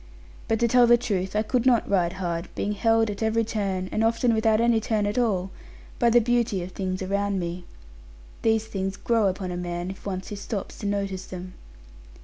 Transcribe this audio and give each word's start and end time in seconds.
But, 0.47 0.59
to 0.61 0.67
tell 0.67 0.87
the 0.87 0.97
truth, 0.97 1.35
I 1.35 1.43
could 1.43 1.63
not 1.67 1.87
ride 1.87 2.13
hard, 2.13 2.49
being 2.55 2.71
held 2.71 3.11
at 3.11 3.21
every 3.21 3.45
turn, 3.45 3.87
and 3.91 4.03
often 4.03 4.33
without 4.33 4.59
any 4.59 4.79
turn 4.81 5.05
at 5.05 5.19
all, 5.19 5.51
by 5.99 6.09
the 6.09 6.19
beauty 6.19 6.63
of 6.63 6.71
things 6.71 7.03
around 7.03 7.39
me. 7.39 7.65
These 8.41 8.65
things 8.65 8.97
grow 8.97 9.27
upon 9.27 9.51
a 9.51 9.57
man 9.57 9.91
if 9.91 10.03
once 10.03 10.29
he 10.29 10.35
stops 10.35 10.79
to 10.79 10.87
notice 10.87 11.25
them. 11.27 11.53